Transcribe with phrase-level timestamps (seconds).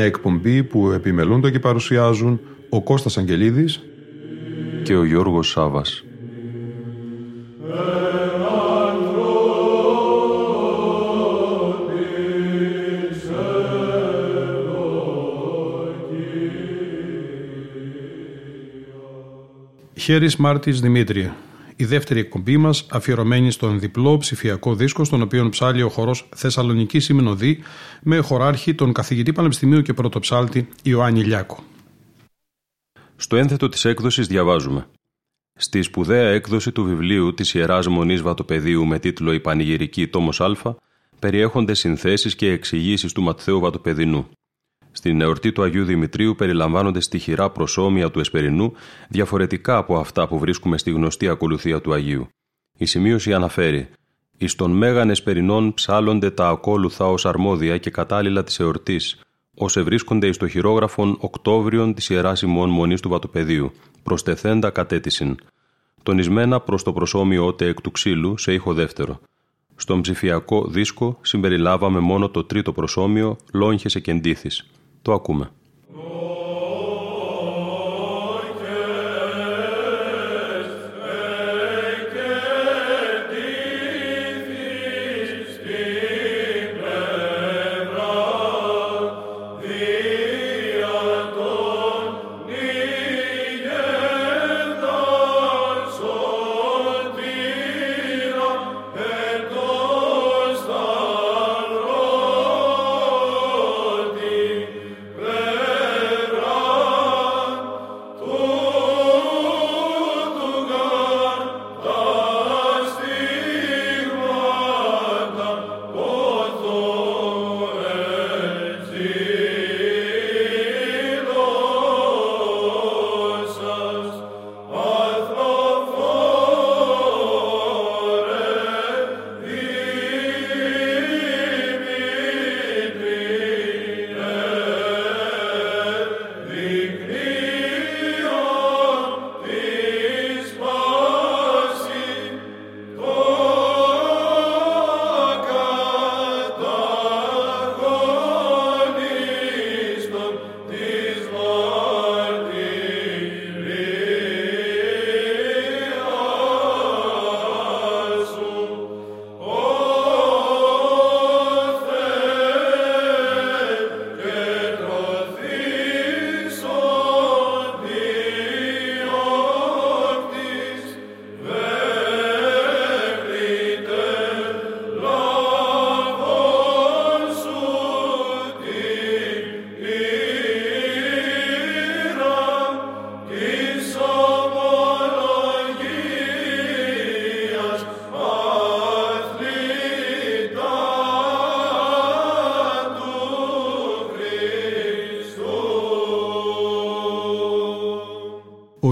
[0.00, 3.80] Μια εκπομπή που επιμελούνται και παρουσιάζουν ο Κώστας Αγγελίδης
[4.82, 6.04] και ο Γιώργος Σάβας.
[19.94, 21.36] Χέρις Μάρτης Δημήτρια.
[21.80, 26.98] Η δεύτερη εκπομπή μας αφιερωμένη στον διπλό ψηφιακό δίσκο, στον οποίο ψάλει ο χορός Θεσσαλονική
[26.98, 27.58] Σημεινοδή
[28.02, 31.64] με χωράρχη τον καθηγητή Πανεπιστημίου και πρωτοψάλτη Ιωάννη Λιάκο.
[33.16, 34.86] Στο ένθετο της έκδοσης διαβάζουμε.
[35.54, 40.76] Στη σπουδαία έκδοση του βιβλίου της Ιεράς Μονής Βατοπεδίου με τίτλο Η Πανηγυρική Τόμος Α,
[41.18, 44.28] περιέχονται συνθέσεις και εξηγήσεις του Ματθαίου Βατοπεδινού.
[45.00, 48.72] Στην εορτή του Αγίου Δημητρίου περιλαμβάνονται στοιχειρά προσώμια του Εσπερινού,
[49.08, 52.28] διαφορετικά από αυτά που βρίσκουμε στη γνωστή ακολουθία του Αγίου.
[52.78, 53.88] Η σημείωση αναφέρει
[54.38, 59.20] «Εις των μέγαν Εσπερινών ψάλλονται τα ακόλουθα ως αρμόδια και κατάλληλα της εορτής,
[59.56, 63.72] όσε βρίσκονται εις το χειρόγραφον Οκτώβριον της Ιεράς ημών Μονής του Βατοπεδίου,
[64.02, 65.36] προστεθέντα κατέτησιν,
[66.02, 69.20] τονισμένα προς το προσώμιο ότε εκ του ξύλου σε ήχο δεύτερο.
[69.76, 74.64] Στον ψηφιακό δίσκο συμπεριλάβαμε μόνο το τρίτο προσώμιο, λόγχες εκεντήθης.
[75.02, 75.50] Το ακούμε.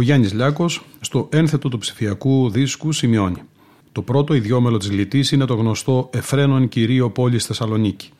[0.08, 3.42] Γιάννης Λιάκος στο ένθετο του ψηφιακού δίσκου σημειώνει.
[3.92, 8.10] Το πρώτο ιδιόμελο της λιτής είναι το γνωστό Εφραίνον κυρίο πόλης Θεσσαλονίκη.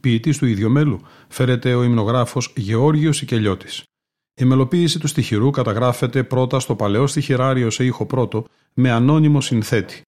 [0.00, 3.82] Ποιητής του ιδιομέλου φέρεται ο υμνογράφος Γεώργιος Ικελιώτης.
[4.40, 8.44] Η μελοποίηση του στοιχειρού καταγράφεται πρώτα στο παλαιό στοιχειράριο σε ήχο πρώτο
[8.74, 10.02] με ανώνυμο συνθέτη.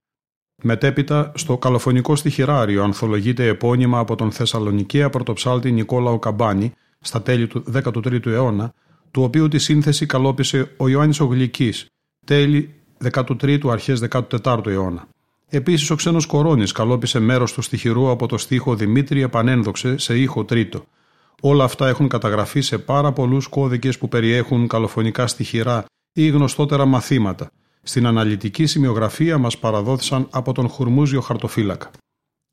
[0.63, 7.65] Μετέπειτα στο καλοφωνικό στοιχειράριο ανθολογείται επώνυμα από τον Θεσσαλονικαία πρωτοψάλτη Νικόλαο Καμπάνη στα τέλη του
[7.73, 8.75] 13ου αιώνα
[9.17, 11.87] του οποίου τη σύνθεση καλόπισε ο Ιωάννης Ογλικής,
[12.27, 12.75] τέλη
[13.13, 15.09] 13ου αρχές 14ου αιώνα.
[15.49, 20.45] Επίσης ο ξένος Κορώνης καλόπισε μέρος του στοιχειρού από το στίχο Δημήτρη επανένδοξε σε ήχο
[20.45, 20.85] τρίτο.
[21.41, 27.51] Όλα αυτά έχουν καταγραφεί σε πάρα πολλούς κώδικες που περιέχουν καλοφωνικά στοιχειρά ή γνωστότερα μαθήματα.
[27.83, 31.91] Στην αναλυτική σημειογραφία μας παραδόθησαν από τον Χουρμούζιο Χαρτοφύλακα.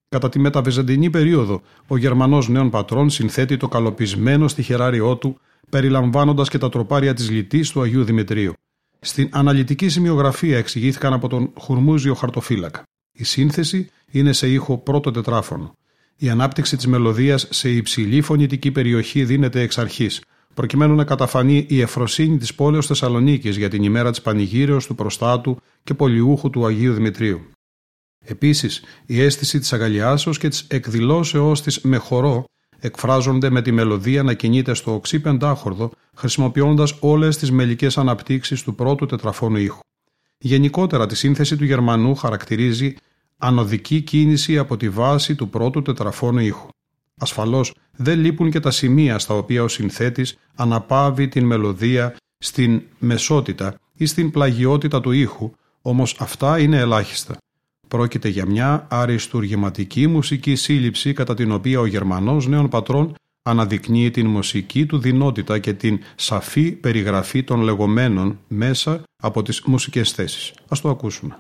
[0.10, 5.40] Κατά τη μεταβεζαντινή περίοδο, ο Γερμανός νέων πατρών συνθέτει το καλοπισμένο στοιχειράριό του
[5.74, 8.54] περιλαμβάνοντας και τα τροπάρια της λιτής του Αγίου Δημητρίου.
[9.00, 12.84] Στην αναλυτική σημειογραφία εξηγήθηκαν από τον Χουρμούζιο Χαρτοφύλακα.
[13.12, 15.76] Η σύνθεση είναι σε ήχο πρώτο τετράφωνο.
[16.18, 20.22] Η ανάπτυξη της μελωδίας σε υψηλή φωνητική περιοχή δίνεται εξ αρχής,
[20.54, 25.58] προκειμένου να καταφανεί η εφροσύνη της πόλεως Θεσσαλονίκης για την ημέρα της πανηγύρεως του προστάτου
[25.84, 27.42] και πολιούχου του Αγίου Δημητρίου.
[28.26, 32.46] Επίσης, η αίσθηση της αγαλιάσεως και της εκδηλώσεώς της με χορό
[32.84, 38.76] εκφράζονται με τη μελωδία να κινείται στο οξύ πεντάχορδο, χρησιμοποιώντας όλες τις μελικές αναπτύξεις του
[38.76, 39.80] πρώτου τετραφώνου ήχου.
[40.38, 42.96] Γενικότερα, τη σύνθεση του Γερμανού χαρακτηρίζει
[43.38, 46.68] ανωδική κίνηση από τη βάση του πρώτου τετραφώνου ήχου.
[47.20, 53.76] Ασφαλώς, δεν λείπουν και τα σημεία στα οποία ο συνθέτης αναπαύει την μελωδία στην μεσότητα
[53.94, 55.52] ή στην πλαγιότητα του ήχου,
[55.82, 57.38] όμως αυτά είναι ελάχιστα.
[57.94, 64.28] Πρόκειται για μια αριστουργηματική μουσική σύλληψη κατά την οποία ο Γερμανός νέων πατρών αναδεικνύει την
[64.28, 70.54] μουσική του δυνότητα και την σαφή περιγραφή των λεγόμενων μέσα από τις μουσικές θέσεις.
[70.68, 71.38] Ας το ακούσουμε.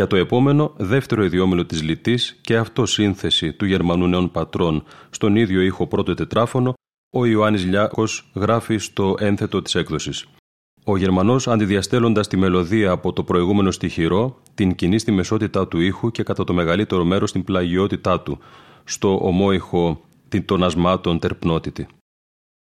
[0.00, 5.36] Για το επόμενο, δεύτερο ιδιόμελο της Λιτής και αυτό σύνθεση του Γερμανού νέων πατρών στον
[5.36, 6.74] ίδιο ήχο πρώτο τετράφωνο,
[7.16, 10.26] ο Ιωάννης Λιάκος γράφει στο ένθετο της έκδοσης.
[10.84, 16.10] Ο Γερμανός αντιδιαστέλλοντας τη μελωδία από το προηγούμενο στοιχειρό, την κοινή στη μεσότητά του ήχου
[16.10, 18.38] και κατά το μεγαλύτερο μέρος στην πλαγιότητά του,
[18.84, 20.00] στο ομόηχο
[20.44, 21.86] των ασμάτων τερπνότητη.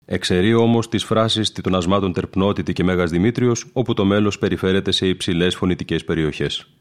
[0.04, 5.06] Εξαιρεί όμως τις φράσεις των ασμάτων τερπνότητη και Μέγας Δημήτριος, όπου το μέλος περιφέρεται σε
[5.06, 6.77] υψηλές φωνητικές περιοχές.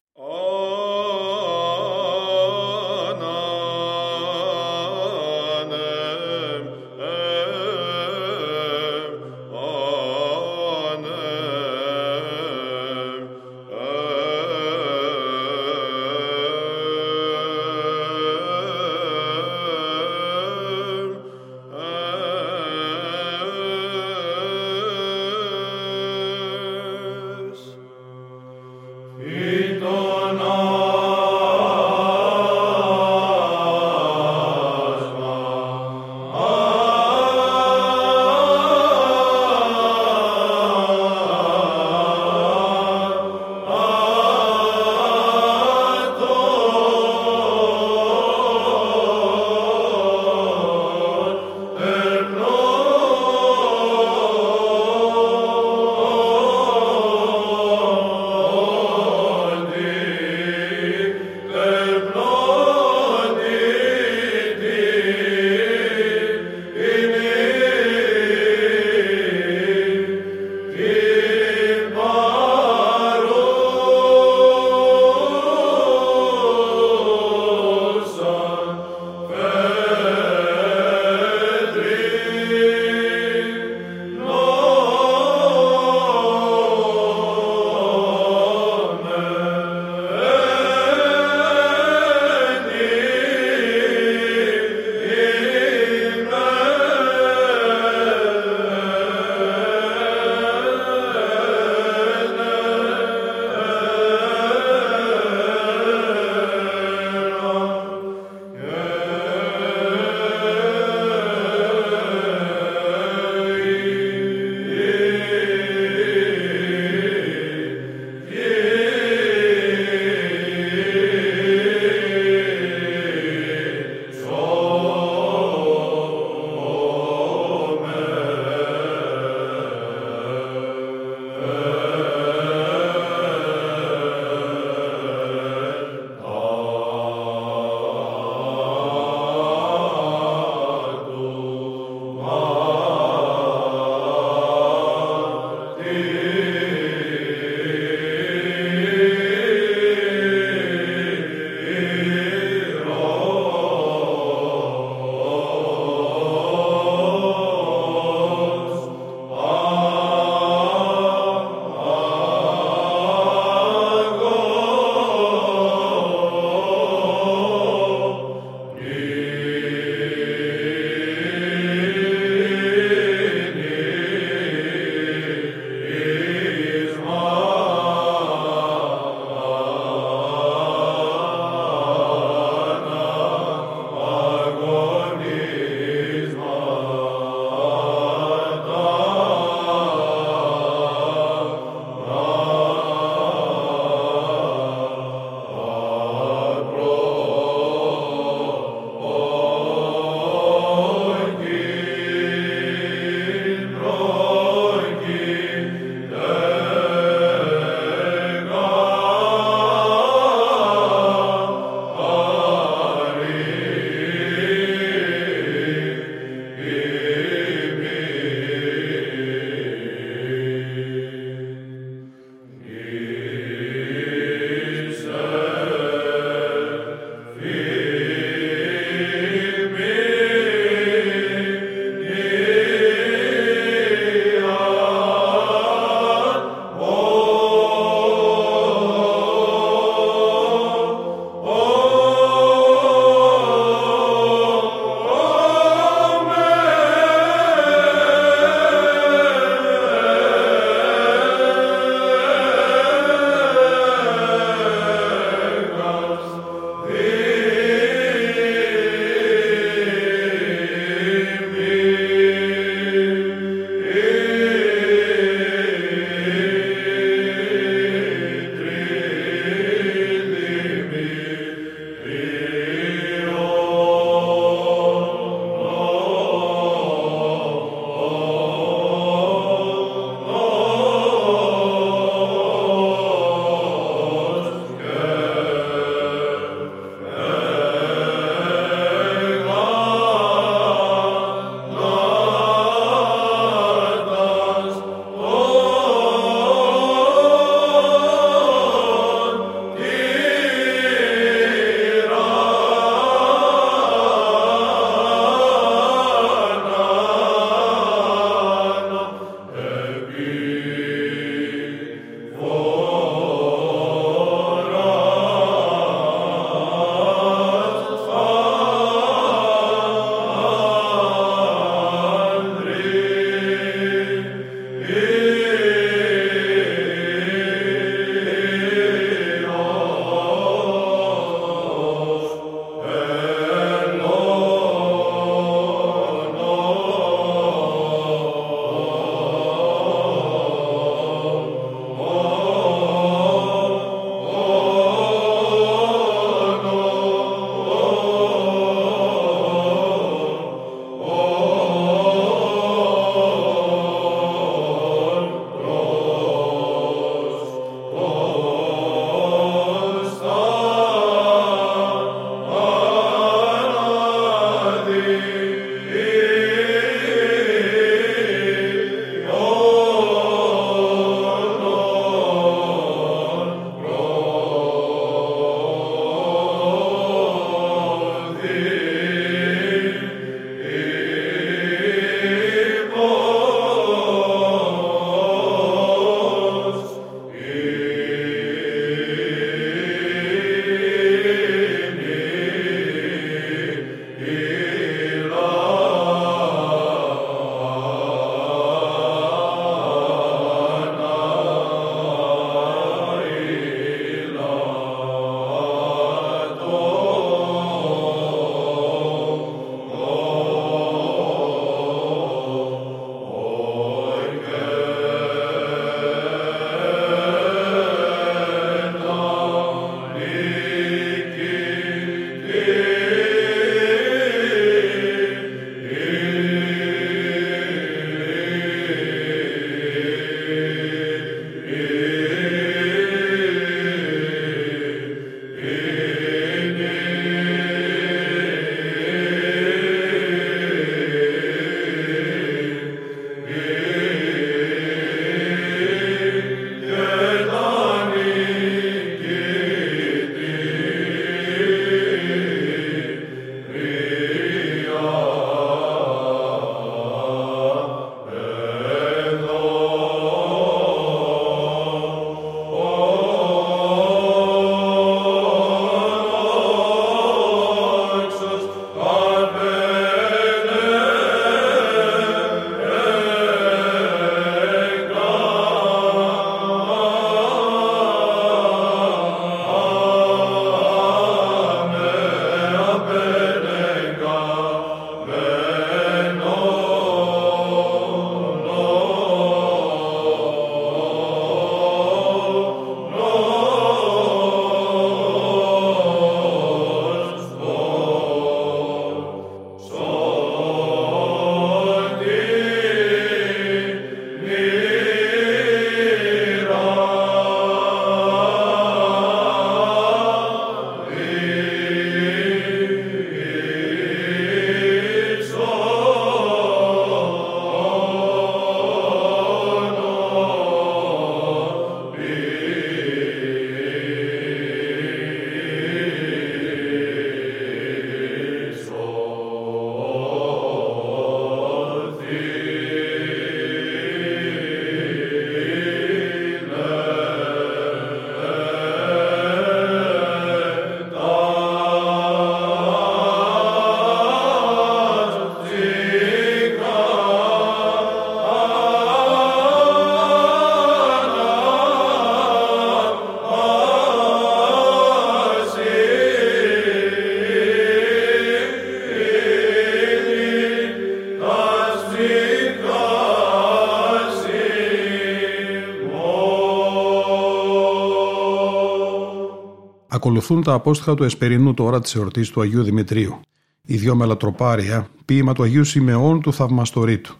[570.27, 573.39] Ακολουθούν τα απόστοιχα του Εσπερινού τώρα της εορτής του Αγίου Δημητρίου.
[573.81, 577.35] Οι δυο μελατροπάρια, ποίημα του Αγίου Σιμεών του Θαυμαστορήτου.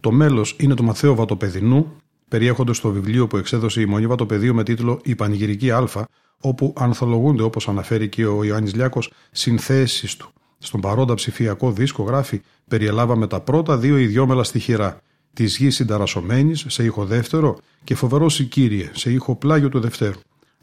[0.00, 1.92] Το μέλος είναι του Μαθαίου Βατοπεδινού,
[2.28, 5.88] περιέχονται στο βιβλίο που εξέδωσε η Μονή Βατοπεδίου με τίτλο Η Πανηγυρική Α,
[6.40, 10.32] όπου ανθολογούνται, όπως αναφέρει και ο Ιωάννης Λιάκος, συνθέσεις του.
[10.58, 15.00] Στον παρόντα ψηφιακό δίσκο γράφει «Περιελάβαμε τα πρώτα δύο ιδιόμελα στοιχειρά,
[15.32, 20.18] της γης συνταρασωμένη σε ήχο δεύτερο και φοβερός Σικύριε σε ήχο πλάγιο του δευτέρου.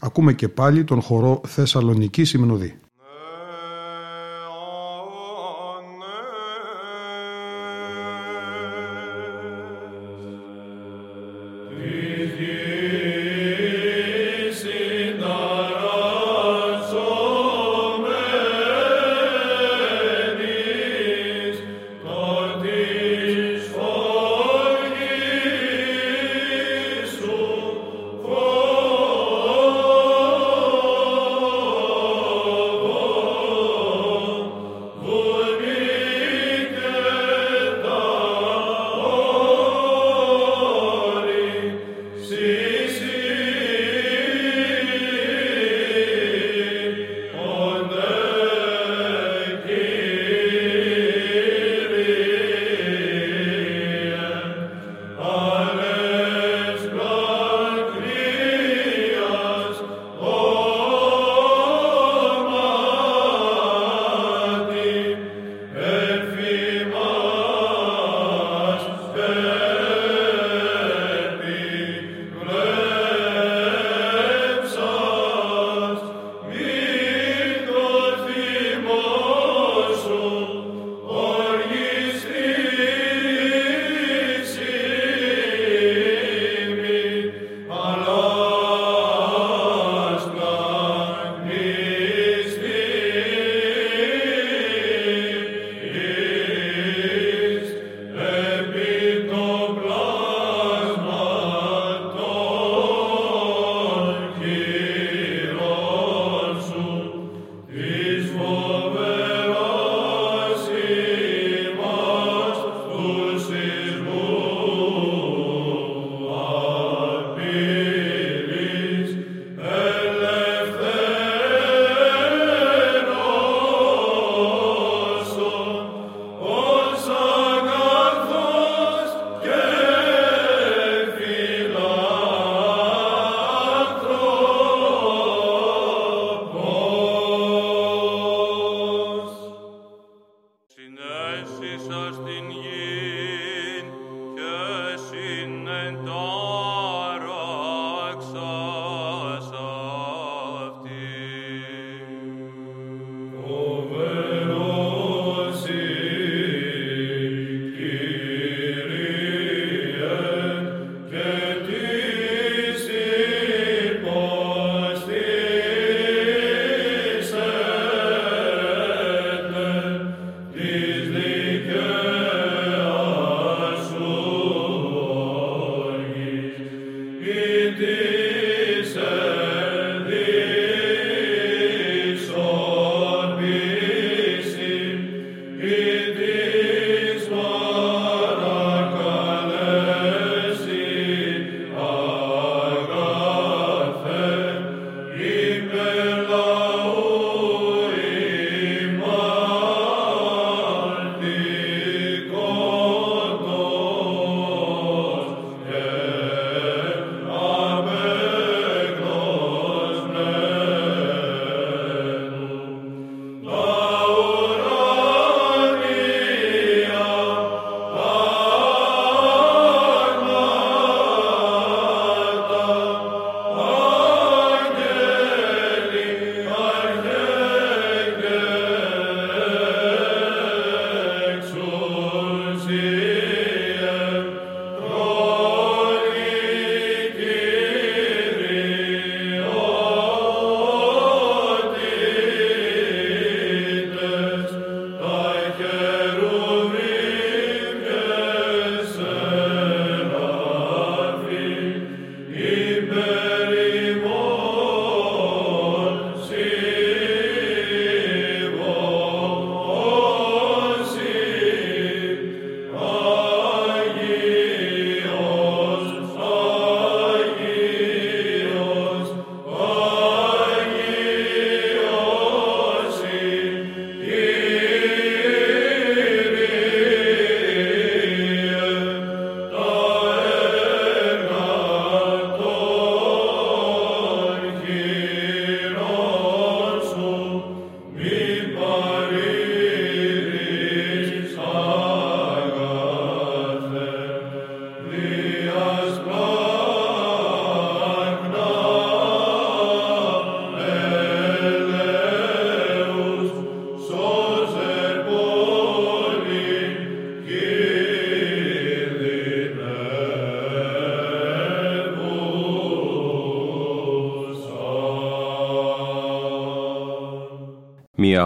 [0.05, 2.79] Ακούμε και πάλι τον χορό Θεσσαλονική Συμνοδή.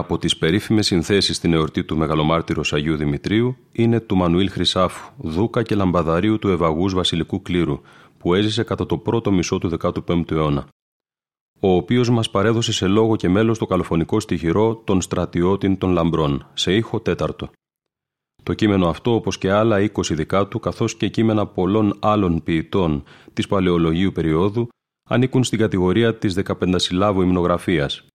[0.08, 5.62] Από τις περίφημες συνθέσεις στην εορτή του Μεγαλομάρτυρος Αγίου Δημητρίου είναι του Μανουήλ Χρυσάφου, δούκα
[5.62, 7.80] και λαμπαδαρίου του Ευαγούς Βασιλικού Κλήρου,
[8.18, 10.66] που έζησε κατά το πρώτο μισό του 15ου αιώνα.
[11.60, 16.46] Ο οποίος μας παρέδωσε σε λόγο και μέλος το καλοφωνικό στοιχειρό των στρατιώτην των λαμπρών,
[16.54, 17.50] σε ήχο τέταρτο.
[18.42, 23.02] Το κείμενο αυτό, όπως και άλλα 20 δικά του, καθώς και κείμενα πολλών άλλων ποιητών
[23.32, 24.68] της παλαιολογίου περίοδου,
[25.08, 28.07] ανήκουν στην κατηγορία της 15 συλλάβου υμνογραφίας,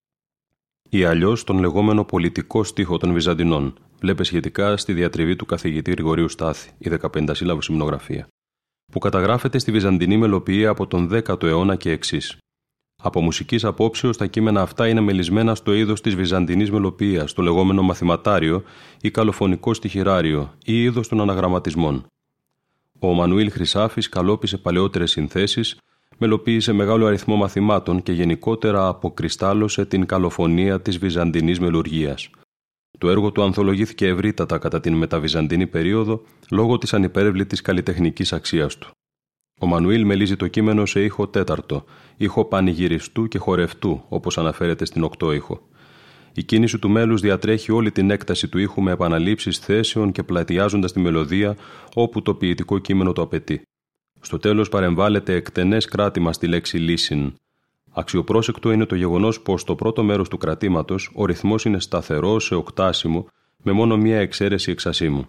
[0.94, 6.30] ή αλλιώς τον λεγόμενο πολιτικό στίχο των Βυζαντινών, βλέπε σχετικά στη διατριβή του καθηγητή Γρηγορίου
[6.30, 8.28] Στάθη, η 15 σύλλαβο υμνογραφία,
[8.92, 12.38] που καταγράφεται στη Βυζαντινή μελοποιία από τον 10ο αιώνα και εξής.
[13.02, 17.82] Από μουσικής απόψεως, τα κείμενα αυτά είναι μελισμένα στο είδος της Βυζαντινής μελοποιίας, το λεγόμενο
[17.82, 18.64] μαθηματάριο
[19.02, 22.06] ή καλοφωνικό στοιχειράριο ή είδος των αναγραμματισμών.
[23.00, 25.78] Ο Μανουήλ Χρυσάφης καλόπισε παλαιότερες συνθέσεις
[26.24, 32.30] μελοποίησε μεγάλο αριθμό μαθημάτων και γενικότερα αποκριστάλλωσε την καλοφωνία της Βυζαντινής μελουργίας.
[32.98, 38.92] Το έργο του ανθολογήθηκε ευρύτατα κατά την μεταβυζαντινή περίοδο λόγω της ανυπέρευλητης καλλιτεχνικής αξίας του.
[39.60, 41.84] Ο Μανουήλ μελίζει το κείμενο σε ήχο τέταρτο,
[42.18, 45.68] ήχο πανηγυριστού και χορευτού, όπως αναφέρεται στην οκτώ ήχο.
[46.34, 50.92] Η κίνηση του μέλους διατρέχει όλη την έκταση του ήχου με επαναλήψεις θέσεων και πλατιάζοντας
[50.92, 51.56] τη μελωδία
[51.94, 53.62] όπου το ποιητικό κείμενο το απαιτεί.
[54.26, 57.34] Στο τέλος παρεμβάλλεται εκτενές κράτημα στη λέξη «λύσιν».
[57.92, 62.56] Αξιοπρόσεκτο είναι το γεγονός πως στο πρώτο μέρος του κρατήματος ο ρυθμός είναι σταθερό σε
[62.56, 63.28] οκτάσιμο
[63.64, 65.28] με μόνο μία εξαίρεση εξασίμου.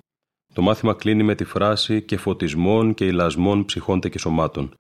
[0.53, 4.75] Το μάθημα κλείνει με τη φράση «και φωτισμών και ηλασμών ψυχών και σωμάτων».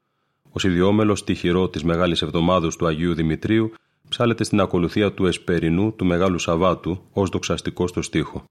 [0.52, 3.72] Ο ιδιόμελος τυχηρό της Μεγάλης Εβδομάδος του Αγίου Δημητρίου
[4.08, 8.44] ψάλεται στην ακολουθία του Εσπερινού του Μεγάλου Σαββάτου ως δοξαστικό στο στίχο.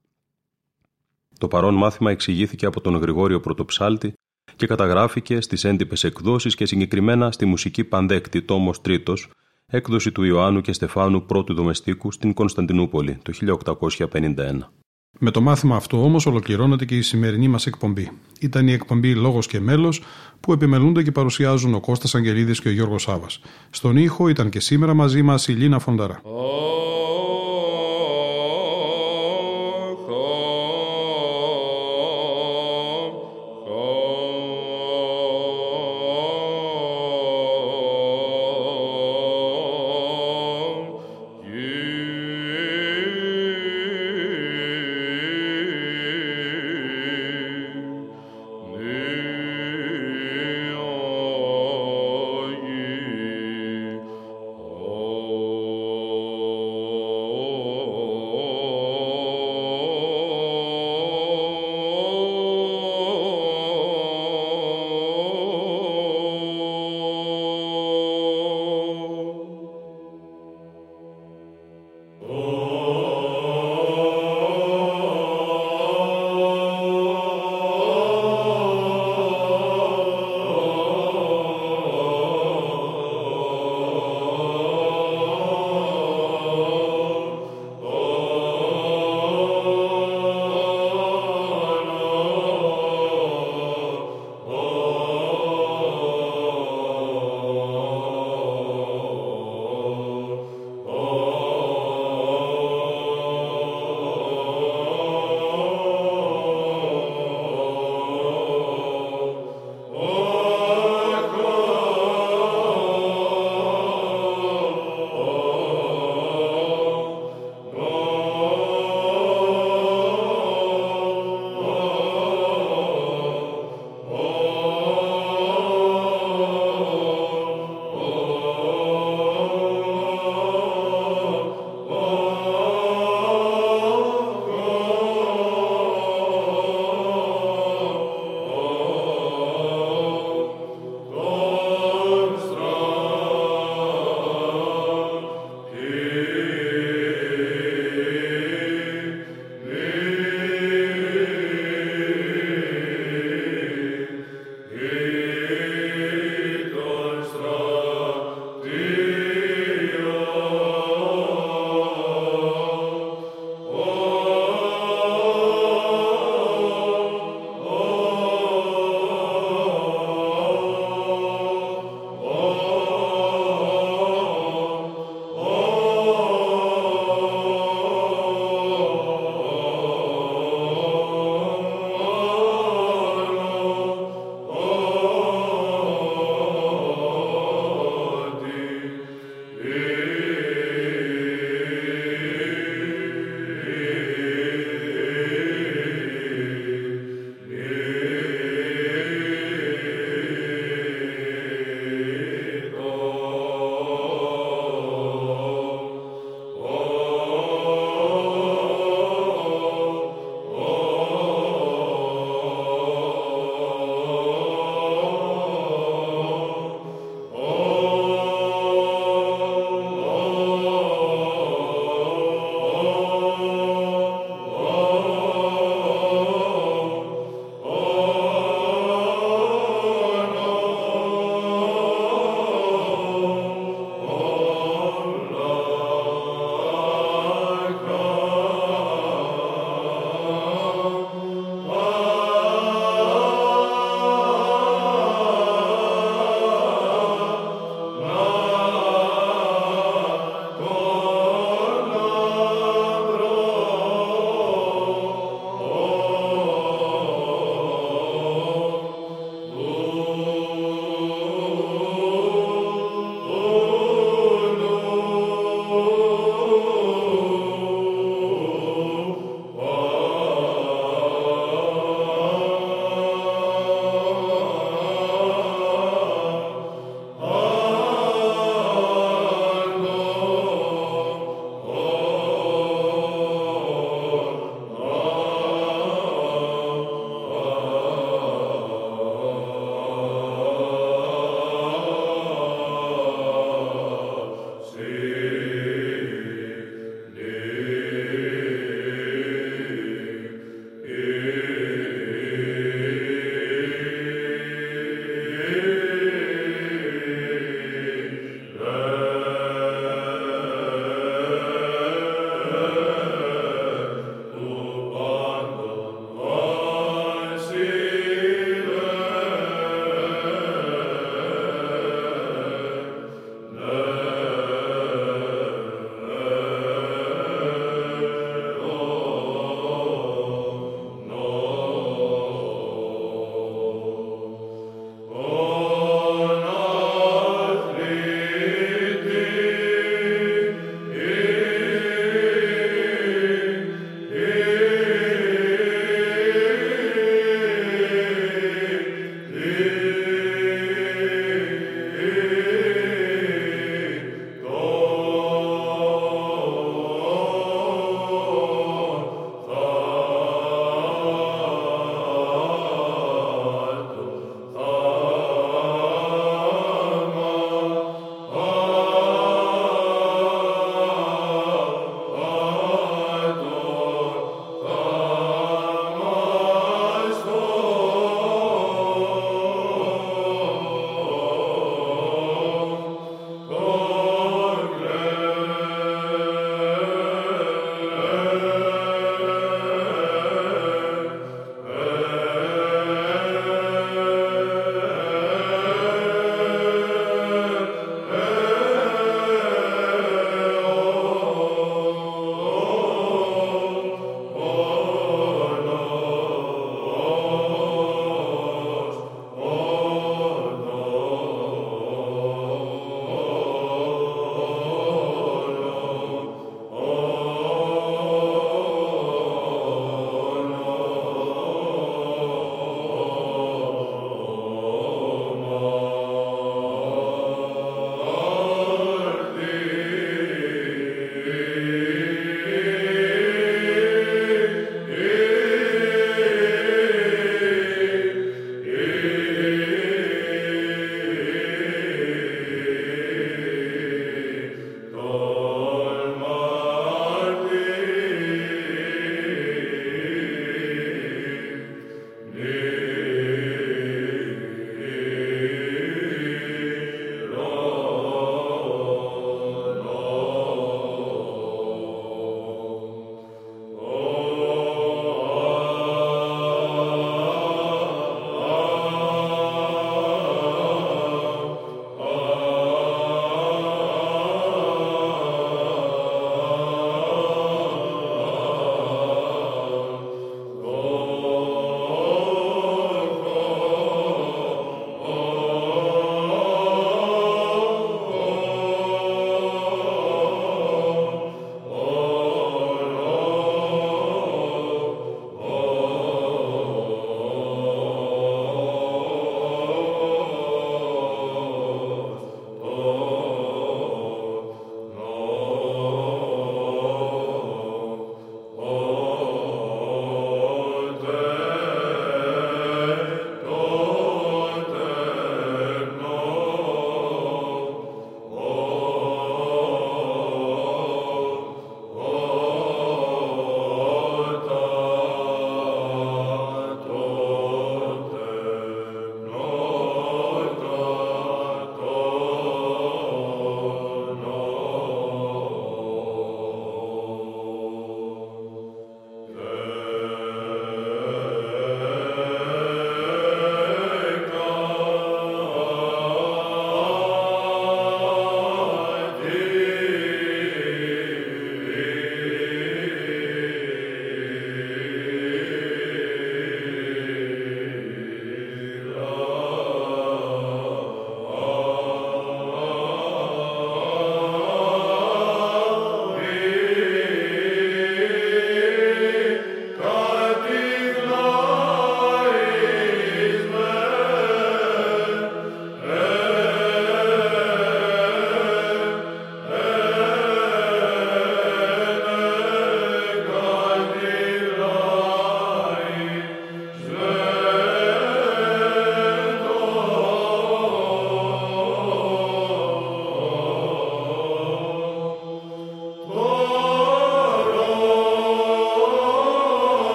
[1.38, 4.14] Το παρόν μάθημα εξηγήθηκε από τον Γρηγόριο Πρωτοψάλτη
[4.56, 9.30] και καταγράφηκε στις έντυπες εκδόσεις και συγκεκριμένα στη μουσική πανδέκτη τόμος τρίτος,
[9.66, 14.72] έκδοση του Ιωάννου και Στεφάνου πρώτου δομεστίκου στην Κωνσταντινούπολη το 1851.
[15.18, 18.10] Με το μάθημα αυτό όμως ολοκληρώνεται και η σημερινή μας εκπομπή.
[18.40, 20.02] Ήταν η εκπομπή Λόγος και Μέλος
[20.40, 23.40] που επιμελούνται και παρουσιάζουν ο Κώστας Αγγελίδης και ο Γιώργος Σάβας.
[23.70, 26.20] Στον ήχο ήταν και σήμερα μαζί μας η Λίνα Φονταρά.